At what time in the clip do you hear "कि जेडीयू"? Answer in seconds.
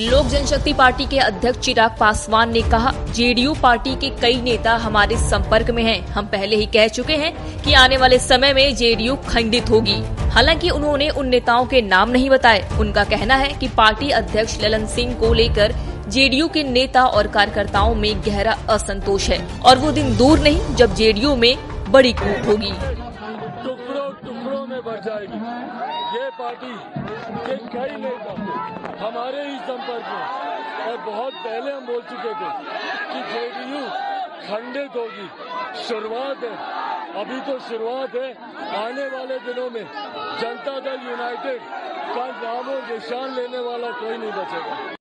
33.12-33.84